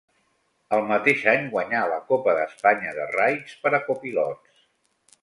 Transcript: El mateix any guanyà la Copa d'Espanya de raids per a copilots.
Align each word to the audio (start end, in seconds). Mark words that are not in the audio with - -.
El 0.77 0.81
mateix 0.91 1.25
any 1.33 1.45
guanyà 1.51 1.83
la 1.93 2.01
Copa 2.09 2.35
d'Espanya 2.41 2.97
de 2.99 3.09
raids 3.15 3.57
per 3.67 3.77
a 3.77 3.85
copilots. 3.93 4.69